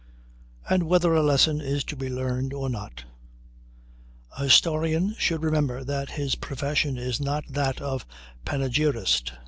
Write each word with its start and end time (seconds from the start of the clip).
And 0.67 0.81
whether 0.89 1.13
a 1.13 1.21
lesson 1.21 1.61
is 1.61 1.83
to 1.83 1.95
be 1.95 2.09
learned 2.09 2.53
or 2.53 2.71
not, 2.71 3.03
a 4.35 4.45
historian 4.45 5.13
should 5.19 5.43
remember 5.43 5.83
that 5.83 6.09
his 6.09 6.33
profession 6.33 6.97
is 6.97 7.21
not 7.21 7.43
that 7.49 7.79
of 7.79 8.07
a 8.43 8.49
panegyrist. 8.49 9.33